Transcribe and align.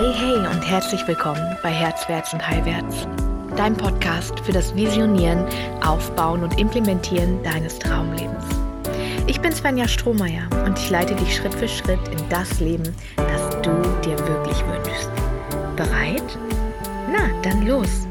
Hey, 0.00 0.14
hey 0.14 0.46
und 0.46 0.62
herzlich 0.62 1.06
willkommen 1.06 1.58
bei 1.62 1.68
Herzwärts 1.68 2.32
und 2.32 2.48
Heilwärts, 2.48 3.06
dein 3.54 3.76
Podcast 3.76 4.40
für 4.40 4.52
das 4.52 4.74
Visionieren, 4.74 5.44
Aufbauen 5.82 6.42
und 6.42 6.58
Implementieren 6.58 7.42
deines 7.42 7.78
Traumlebens. 7.78 8.46
Ich 9.26 9.42
bin 9.42 9.52
Svenja 9.52 9.86
Strohmeier 9.86 10.48
und 10.64 10.78
ich 10.78 10.88
leite 10.88 11.14
dich 11.16 11.36
Schritt 11.36 11.52
für 11.52 11.68
Schritt 11.68 12.00
in 12.08 12.28
das 12.30 12.60
Leben, 12.60 12.96
das 13.14 13.50
du 13.60 13.70
dir 14.02 14.18
wirklich 14.20 14.64
wünschst. 14.66 15.10
Bereit? 15.76 16.38
Na, 17.12 17.28
dann 17.42 17.66
los! 17.66 18.06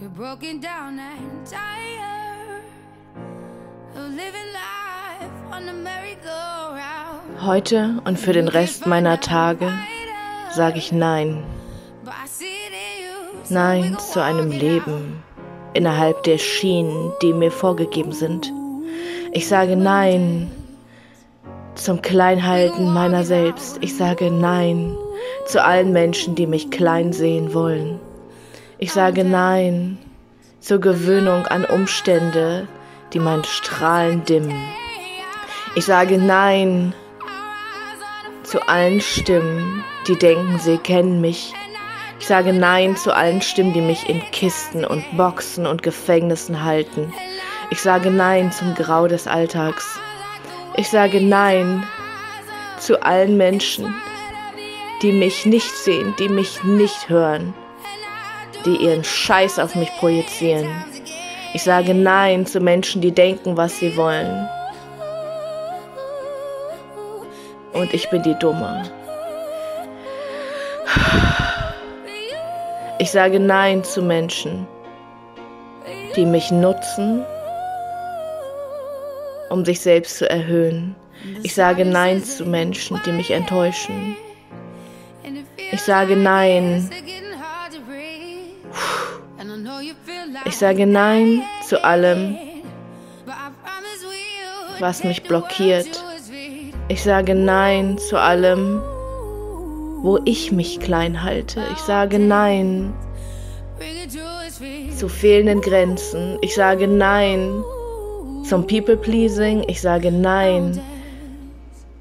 You're 0.00 0.10
broken 0.10 0.60
down 0.60 0.98
and 0.98 1.46
tired 1.48 2.64
of 3.94 4.10
living 4.10 4.52
life. 4.52 4.85
Heute 7.40 8.02
und 8.04 8.18
für 8.18 8.32
den 8.32 8.48
Rest 8.48 8.86
meiner 8.86 9.20
Tage 9.20 9.72
sage 10.50 10.78
ich 10.78 10.90
Nein. 10.90 11.44
Nein 13.48 13.96
zu 13.98 14.22
einem 14.22 14.50
Leben 14.50 15.22
innerhalb 15.74 16.24
der 16.24 16.38
Schienen, 16.38 17.12
die 17.22 17.32
mir 17.32 17.52
vorgegeben 17.52 18.12
sind. 18.12 18.52
Ich 19.32 19.46
sage 19.46 19.76
Nein 19.76 20.50
zum 21.74 22.02
Kleinhalten 22.02 22.92
meiner 22.92 23.22
selbst. 23.22 23.78
Ich 23.80 23.96
sage 23.96 24.30
Nein 24.30 24.96
zu 25.46 25.62
allen 25.62 25.92
Menschen, 25.92 26.34
die 26.34 26.46
mich 26.46 26.70
klein 26.70 27.12
sehen 27.12 27.54
wollen. 27.54 28.00
Ich 28.78 28.92
sage 28.92 29.24
Nein 29.24 29.98
zur 30.60 30.80
Gewöhnung 30.80 31.46
an 31.46 31.64
Umstände, 31.64 32.66
die 33.12 33.20
mein 33.20 33.44
Strahlen 33.44 34.24
dimmen. 34.24 34.60
Ich 35.78 35.84
sage 35.84 36.16
Nein 36.16 36.94
zu 38.44 38.66
allen 38.66 38.98
Stimmen, 39.02 39.84
die 40.08 40.16
denken, 40.16 40.58
sie 40.58 40.78
kennen 40.78 41.20
mich. 41.20 41.52
Ich 42.18 42.26
sage 42.26 42.54
Nein 42.54 42.96
zu 42.96 43.14
allen 43.14 43.42
Stimmen, 43.42 43.74
die 43.74 43.82
mich 43.82 44.08
in 44.08 44.22
Kisten 44.32 44.86
und 44.86 45.04
Boxen 45.18 45.66
und 45.66 45.82
Gefängnissen 45.82 46.64
halten. 46.64 47.12
Ich 47.70 47.82
sage 47.82 48.10
Nein 48.10 48.52
zum 48.52 48.74
Grau 48.74 49.06
des 49.06 49.26
Alltags. 49.26 50.00
Ich 50.76 50.88
sage 50.88 51.20
Nein 51.20 51.86
zu 52.78 53.02
allen 53.02 53.36
Menschen, 53.36 53.94
die 55.02 55.12
mich 55.12 55.44
nicht 55.44 55.76
sehen, 55.76 56.14
die 56.18 56.30
mich 56.30 56.64
nicht 56.64 57.10
hören, 57.10 57.52
die 58.64 58.76
ihren 58.76 59.04
Scheiß 59.04 59.58
auf 59.58 59.74
mich 59.74 59.90
projizieren. 59.98 60.68
Ich 61.52 61.64
sage 61.64 61.92
Nein 61.92 62.46
zu 62.46 62.60
Menschen, 62.60 63.02
die 63.02 63.12
denken, 63.12 63.58
was 63.58 63.78
sie 63.78 63.94
wollen. 63.94 64.48
Und 67.76 67.92
ich 67.92 68.08
bin 68.10 68.22
die 68.22 68.34
Dumme. 68.34 68.82
Ich 72.98 73.10
sage 73.10 73.38
Nein 73.38 73.84
zu 73.84 74.02
Menschen, 74.02 74.66
die 76.16 76.24
mich 76.24 76.50
nutzen, 76.50 77.22
um 79.50 79.64
sich 79.64 79.80
selbst 79.80 80.18
zu 80.18 80.28
erhöhen. 80.28 80.96
Ich 81.42 81.54
sage 81.54 81.84
Nein 81.84 82.24
zu 82.24 82.46
Menschen, 82.46 83.00
die 83.04 83.12
mich 83.12 83.30
enttäuschen. 83.30 84.16
Ich 85.72 85.82
sage 85.82 86.16
Nein. 86.16 86.88
Ich 90.46 90.56
sage 90.56 90.86
Nein 90.86 91.42
zu 91.66 91.84
allem, 91.84 92.38
was 94.78 95.04
mich 95.04 95.22
blockiert 95.22 96.05
ich 96.88 97.02
sage 97.02 97.34
Nein 97.34 97.98
zu 97.98 98.18
allem, 98.18 98.80
wo 100.02 100.20
ich 100.24 100.52
mich 100.52 100.78
klein 100.78 101.22
halte. 101.22 101.60
Ich 101.72 101.78
sage 101.78 102.18
Nein 102.18 102.94
zu 104.96 105.08
fehlenden 105.08 105.60
Grenzen. 105.60 106.38
Ich 106.42 106.54
sage 106.54 106.86
Nein 106.86 107.62
zum 108.48 108.66
People-Pleasing. 108.66 109.64
Ich 109.68 109.80
sage 109.80 110.12
Nein 110.12 110.80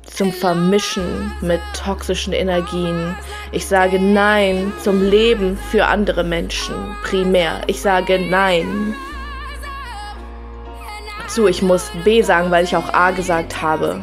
zum 0.06 0.32
Vermischen 0.32 1.32
mit 1.42 1.60
toxischen 1.74 2.32
Energien. 2.34 3.16
Ich 3.52 3.66
sage 3.66 4.00
Nein 4.00 4.72
zum 4.82 5.02
Leben 5.02 5.58
für 5.72 5.88
andere 5.88 6.24
Menschen 6.24 6.76
primär. 7.04 7.62
Ich 7.68 7.82
sage 7.82 8.20
Nein 8.20 8.96
zu, 11.28 11.48
ich 11.48 11.64
muss 11.64 11.92
B 12.04 12.22
sagen, 12.22 12.52
weil 12.52 12.64
ich 12.64 12.76
auch 12.76 12.94
A 12.94 13.10
gesagt 13.10 13.62
habe. 13.62 14.02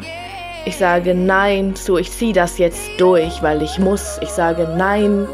Ich 0.65 0.77
sage 0.77 1.13
Nein 1.13 1.75
zu, 1.75 1.97
ich 1.97 2.11
ziehe 2.11 2.33
das 2.33 2.57
jetzt 2.57 2.81
durch, 2.97 3.43
weil 3.43 3.61
ich 3.61 3.79
muss. 3.79 4.17
Ich 4.21 4.29
sage 4.29 4.67
Nein 4.77 5.27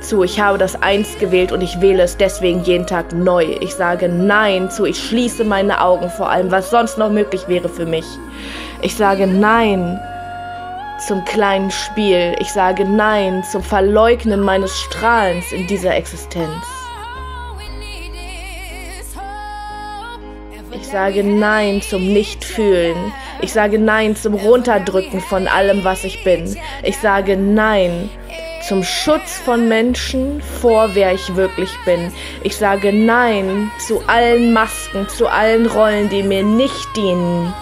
zu, 0.00 0.24
ich 0.24 0.40
habe 0.40 0.58
das 0.58 0.82
Eins 0.82 1.16
gewählt 1.18 1.52
und 1.52 1.60
ich 1.60 1.80
wähle 1.80 2.02
es 2.02 2.16
deswegen 2.16 2.62
jeden 2.64 2.86
Tag 2.86 3.12
neu. 3.12 3.44
Ich 3.60 3.74
sage 3.74 4.08
Nein 4.08 4.70
zu, 4.70 4.84
ich 4.84 4.98
schließe 4.98 5.44
meine 5.44 5.80
Augen 5.80 6.10
vor 6.10 6.28
allem, 6.28 6.50
was 6.50 6.70
sonst 6.70 6.98
noch 6.98 7.10
möglich 7.10 7.46
wäre 7.46 7.68
für 7.68 7.86
mich. 7.86 8.04
Ich 8.82 8.96
sage 8.96 9.28
Nein 9.28 10.00
zum 11.06 11.24
kleinen 11.24 11.70
Spiel. 11.70 12.34
Ich 12.40 12.50
sage 12.50 12.84
Nein 12.84 13.44
zum 13.50 13.62
Verleugnen 13.62 14.40
meines 14.40 14.76
Strahlens 14.76 15.52
in 15.52 15.66
dieser 15.68 15.94
Existenz. 15.94 16.83
Ich 20.84 20.90
sage 20.90 21.24
Nein 21.24 21.80
zum 21.80 22.12
Nichtfühlen. 22.12 23.10
Ich 23.40 23.54
sage 23.54 23.78
Nein 23.78 24.14
zum 24.16 24.34
Runterdrücken 24.34 25.22
von 25.22 25.48
allem, 25.48 25.82
was 25.82 26.04
ich 26.04 26.22
bin. 26.24 26.56
Ich 26.82 26.98
sage 26.98 27.38
Nein 27.38 28.10
zum 28.68 28.84
Schutz 28.84 29.38
von 29.38 29.66
Menschen 29.66 30.42
vor, 30.42 30.94
wer 30.94 31.14
ich 31.14 31.36
wirklich 31.36 31.70
bin. 31.86 32.12
Ich 32.42 32.58
sage 32.58 32.92
Nein 32.92 33.70
zu 33.78 34.02
allen 34.06 34.52
Masken, 34.52 35.08
zu 35.08 35.26
allen 35.26 35.64
Rollen, 35.66 36.10
die 36.10 36.22
mir 36.22 36.42
nicht 36.42 36.86
dienen. 36.94 37.52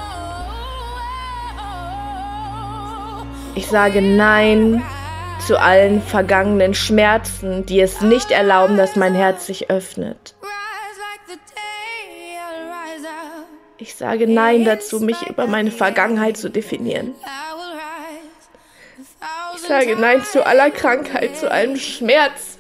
Ich 3.55 3.69
sage 3.69 4.03
Nein 4.03 4.83
zu 5.47 5.61
allen 5.61 6.03
vergangenen 6.03 6.75
Schmerzen, 6.75 7.65
die 7.67 7.81
es 7.81 8.01
nicht 8.01 8.33
erlauben, 8.33 8.77
dass 8.77 8.97
mein 8.97 9.15
Herz 9.15 9.47
sich 9.47 9.71
öffnet. 9.71 10.35
Ich 13.83 13.97
sage 13.97 14.29
Nein 14.29 14.65
dazu, 14.65 15.01
mich 15.01 15.21
über 15.29 15.49
meine 15.49 15.73
Vergangenheit 15.73 16.37
zu 16.37 16.49
definieren. 16.49 17.17
Ich 19.57 19.63
sage 19.63 19.97
Nein 19.97 20.25
zu 20.25 20.47
aller 20.47 20.71
Krankheit, 20.71 21.37
zu 21.37 21.51
allem 21.51 21.77
Schmerz, 21.77 22.59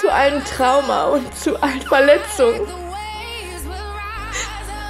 zu 0.00 0.10
allem 0.10 0.42
Trauma 0.46 1.08
und 1.08 1.36
zu 1.36 1.62
allen 1.62 1.82
Verletzungen, 1.82 2.66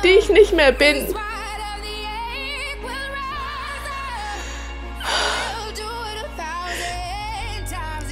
die 0.04 0.10
ich 0.10 0.28
nicht 0.28 0.52
mehr 0.52 0.70
bin. 0.70 1.12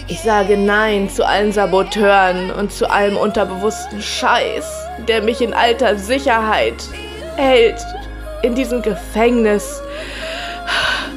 Ich 0.09 0.23
sage 0.23 0.57
Nein 0.57 1.09
zu 1.09 1.25
allen 1.25 1.53
Saboteuren 1.53 2.51
und 2.51 2.73
zu 2.73 2.91
allem 2.91 3.17
unterbewussten 3.17 4.03
Scheiß, 4.03 4.80
der 5.09 5.23
mich 5.23 5.41
in 5.41 5.55
alter 5.55 5.97
Sicherheit 5.97 6.83
hält, 7.37 7.81
in 8.43 8.55
diesem 8.55 8.83
Gefängnis, 8.83 9.81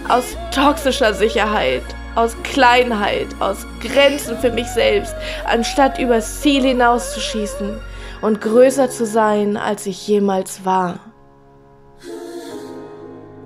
aus 0.10 0.36
toxischer 0.52 1.14
Sicherheit, 1.14 1.84
aus 2.16 2.36
Kleinheit, 2.44 3.28
aus 3.40 3.66
Grenzen 3.82 4.38
für 4.38 4.52
mich 4.52 4.68
selbst, 4.68 5.16
anstatt 5.46 6.00
übers 6.00 6.42
Ziel 6.42 6.64
hinauszuschießen 6.64 7.80
und 8.22 8.42
größer 8.42 8.90
zu 8.90 9.06
sein, 9.06 9.58
als 9.58 9.86
ich 9.86 10.08
jemals 10.08 10.66
war. 10.66 11.00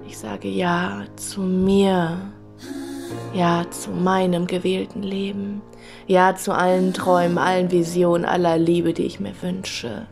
Ich 0.08 0.18
sage 0.18 0.48
Ja 0.48 1.04
zu 1.16 1.42
mir. 1.42 2.18
Ja 3.34 3.70
zu 3.70 3.92
meinem 3.92 4.48
gewählten 4.48 5.04
Leben. 5.04 5.62
Ja 6.08 6.36
zu 6.36 6.54
allen 6.54 6.94
Träumen, 6.94 7.38
allen 7.38 7.72
Visionen, 7.72 8.26
aller 8.26 8.58
Liebe, 8.58 8.94
die 8.94 9.06
ich 9.06 9.20
mir 9.20 9.34
wünsche. 9.42 10.08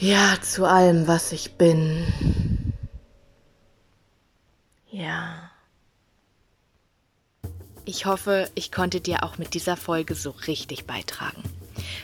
Ja 0.00 0.36
zu 0.40 0.64
allem, 0.64 1.06
was 1.06 1.30
ich 1.30 1.52
bin. 1.58 2.06
Ja. 4.90 5.50
Ich 7.84 8.06
hoffe, 8.06 8.48
ich 8.54 8.72
konnte 8.72 9.02
dir 9.02 9.22
auch 9.22 9.36
mit 9.36 9.52
dieser 9.52 9.76
Folge 9.76 10.14
so 10.14 10.30
richtig 10.46 10.86
beitragen. 10.86 11.42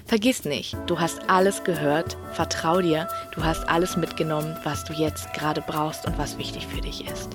Vergiss 0.04 0.44
nicht, 0.44 0.76
du 0.86 1.00
hast 1.00 1.30
alles 1.30 1.64
gehört, 1.64 2.18
vertrau 2.32 2.82
dir, 2.82 3.08
du 3.34 3.42
hast 3.42 3.66
alles 3.66 3.96
mitgenommen, 3.96 4.58
was 4.62 4.84
du 4.84 4.92
jetzt 4.92 5.32
gerade 5.32 5.62
brauchst 5.62 6.06
und 6.06 6.18
was 6.18 6.36
wichtig 6.36 6.66
für 6.66 6.82
dich 6.82 7.08
ist. 7.08 7.34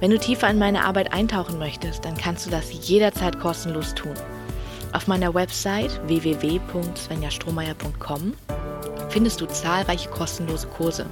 Wenn 0.00 0.10
du 0.10 0.18
tiefer 0.18 0.50
in 0.50 0.58
meine 0.58 0.84
Arbeit 0.84 1.14
eintauchen 1.14 1.58
möchtest, 1.58 2.04
dann 2.04 2.18
kannst 2.18 2.44
du 2.44 2.50
das 2.50 2.70
jederzeit 2.86 3.40
kostenlos 3.40 3.94
tun. 3.94 4.12
Auf 4.92 5.06
meiner 5.06 5.32
Website 5.32 5.98
www.svenjastrohmeier.com 6.08 8.34
findest 9.12 9.42
du 9.42 9.46
zahlreiche 9.46 10.08
kostenlose 10.08 10.66
Kurse, 10.68 11.06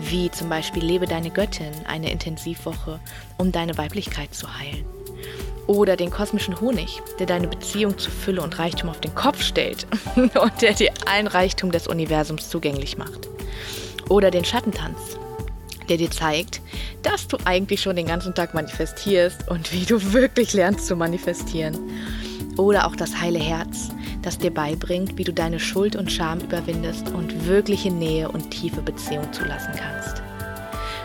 wie 0.00 0.30
zum 0.30 0.48
Beispiel 0.48 0.82
Lebe 0.82 1.06
deine 1.06 1.30
Göttin, 1.30 1.72
eine 1.86 2.10
Intensivwoche, 2.10 2.98
um 3.36 3.52
deine 3.52 3.76
Weiblichkeit 3.76 4.34
zu 4.34 4.58
heilen. 4.58 4.86
Oder 5.66 5.96
den 5.96 6.10
kosmischen 6.10 6.60
Honig, 6.60 7.02
der 7.18 7.26
deine 7.26 7.48
Beziehung 7.48 7.98
zu 7.98 8.10
Fülle 8.10 8.40
und 8.40 8.58
Reichtum 8.58 8.88
auf 8.88 9.00
den 9.00 9.14
Kopf 9.14 9.42
stellt 9.42 9.86
und 10.16 10.62
der 10.62 10.72
dir 10.72 10.92
allen 11.06 11.26
Reichtum 11.26 11.72
des 11.72 11.88
Universums 11.88 12.48
zugänglich 12.48 12.96
macht. 12.96 13.28
Oder 14.08 14.30
den 14.30 14.44
Schattentanz, 14.44 15.18
der 15.88 15.98
dir 15.98 16.10
zeigt, 16.10 16.62
dass 17.02 17.28
du 17.28 17.36
eigentlich 17.44 17.82
schon 17.82 17.96
den 17.96 18.06
ganzen 18.06 18.34
Tag 18.34 18.54
manifestierst 18.54 19.48
und 19.48 19.72
wie 19.72 19.84
du 19.84 20.12
wirklich 20.12 20.54
lernst 20.54 20.86
zu 20.86 20.96
manifestieren. 20.96 21.76
Oder 22.56 22.86
auch 22.86 22.96
das 22.96 23.20
heile 23.20 23.38
Herz, 23.38 23.90
das 24.22 24.38
dir 24.38 24.52
beibringt, 24.52 25.18
wie 25.18 25.24
du 25.24 25.32
deine 25.32 25.60
Schuld 25.60 25.94
und 25.94 26.10
Scham 26.10 26.40
überwindest 26.40 27.10
und 27.10 27.46
wirkliche 27.46 27.90
Nähe 27.90 28.30
und 28.30 28.50
tiefe 28.50 28.80
Beziehung 28.80 29.30
zulassen 29.32 29.72
kannst. 29.76 30.22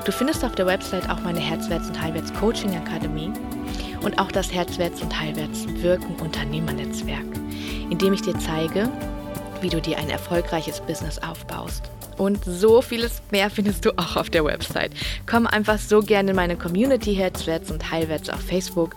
Du 0.05 0.11
findest 0.11 0.43
auf 0.43 0.55
der 0.55 0.65
Website 0.65 1.09
auch 1.09 1.21
meine 1.21 1.39
Herzwärts- 1.39 1.87
und 1.87 2.01
Heilwärts 2.01 2.33
Coaching 2.33 2.75
Akademie 2.75 3.31
und 4.01 4.17
auch 4.17 4.31
das 4.31 4.51
Herzwärts- 4.51 5.01
und 5.01 5.19
Heilwärts 5.19 5.65
Wirken 5.81 6.15
Unternehmernetzwerk, 6.15 7.25
in 7.89 7.97
dem 7.97 8.13
ich 8.13 8.21
dir 8.21 8.37
zeige, 8.39 8.89
wie 9.61 9.69
du 9.69 9.79
dir 9.79 9.97
ein 9.97 10.09
erfolgreiches 10.09 10.79
Business 10.81 11.19
aufbaust. 11.19 11.83
Und 12.17 12.43
so 12.45 12.81
vieles 12.81 13.21
mehr 13.31 13.49
findest 13.49 13.85
du 13.85 13.97
auch 13.97 14.15
auf 14.15 14.29
der 14.29 14.45
Website. 14.45 14.91
Komm 15.25 15.47
einfach 15.47 15.79
so 15.79 16.01
gerne 16.01 16.31
in 16.31 16.35
meine 16.35 16.55
Community 16.55 17.15
Herzwärts 17.15 17.71
und 17.71 17.91
Heilwärts 17.91 18.29
auf 18.29 18.41
Facebook 18.41 18.95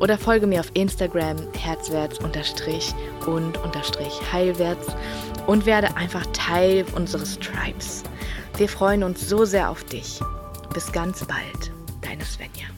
oder 0.00 0.18
folge 0.18 0.46
mir 0.46 0.60
auf 0.60 0.70
Instagram 0.74 1.36
herzwärts 1.58 2.18
und 2.18 2.34
heilwärts 4.32 4.88
und 5.46 5.66
werde 5.66 5.96
einfach 5.96 6.24
Teil 6.32 6.84
unseres 6.94 7.38
Tribes. 7.38 8.02
Wir 8.56 8.68
freuen 8.68 9.02
uns 9.02 9.28
so 9.28 9.44
sehr 9.44 9.70
auf 9.70 9.84
dich. 9.84 10.20
Bis 10.72 10.90
ganz 10.92 11.24
bald, 11.24 11.72
deine 12.02 12.24
Svenja. 12.24 12.73